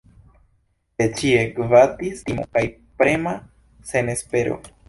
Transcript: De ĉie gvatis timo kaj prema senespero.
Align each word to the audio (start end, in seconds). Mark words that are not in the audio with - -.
De 1.01 1.05
ĉie 1.19 1.43
gvatis 1.59 2.25
timo 2.31 2.49
kaj 2.57 2.67
prema 3.03 3.37
senespero. 3.93 4.61